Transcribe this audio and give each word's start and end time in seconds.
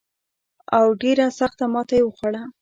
او 0.77 0.85
ډېره 1.01 1.25
سخته 1.39 1.65
ماته 1.73 1.93
یې 1.99 2.03
وخوړه. 2.05 2.43